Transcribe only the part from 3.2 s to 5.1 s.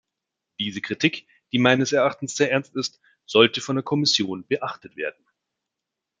sollte von der Kommission beachtet